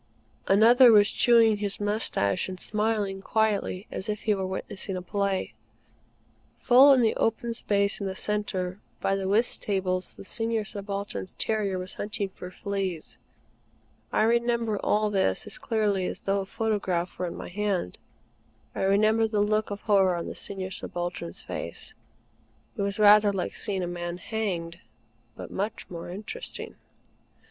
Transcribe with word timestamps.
Another 0.47 0.91
was 0.91 1.11
chewing 1.11 1.57
his 1.57 1.79
moustache 1.79 2.49
and 2.49 2.59
smiling 2.59 3.21
quietly 3.21 3.85
as 3.91 4.09
if 4.09 4.21
he 4.21 4.33
were 4.33 4.47
witnessing 4.47 4.97
a 4.97 5.01
play. 5.03 5.53
Full 6.57 6.91
in 6.93 7.01
the 7.01 7.15
open 7.17 7.53
space 7.53 7.99
in 7.99 8.07
the 8.07 8.15
centre, 8.15 8.79
by 8.99 9.15
the 9.15 9.27
whist 9.27 9.61
tables, 9.61 10.15
the 10.15 10.25
Senior 10.25 10.65
Subaltern's 10.65 11.35
terrier 11.35 11.77
was 11.77 11.93
hunting 11.93 12.29
for 12.29 12.49
fleas. 12.49 13.19
I 14.11 14.23
remember 14.23 14.79
all 14.83 15.11
this 15.11 15.45
as 15.45 15.59
clearly 15.59 16.07
as 16.07 16.21
though 16.21 16.39
a 16.39 16.45
photograph 16.47 17.19
were 17.19 17.27
in 17.27 17.35
my 17.35 17.49
hand. 17.49 17.99
I 18.73 18.81
remember 18.81 19.27
the 19.27 19.41
look 19.41 19.69
of 19.69 19.81
horror 19.81 20.15
on 20.15 20.25
the 20.25 20.33
Senior 20.33 20.71
Subaltern's 20.71 21.43
face. 21.43 21.93
It 22.75 22.81
was 22.81 22.97
rather 22.97 23.31
like 23.31 23.55
seeing 23.55 23.83
a 23.83 23.87
man 23.87 24.17
hanged; 24.17 24.79
but 25.35 25.51
much 25.51 25.87
more 25.91 26.09
interesting. 26.09 26.73